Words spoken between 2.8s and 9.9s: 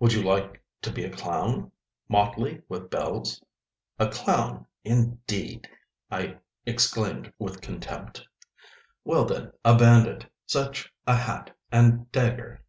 bells." "A clown, indeed!" I exclaimed with contempt. "Well, then, a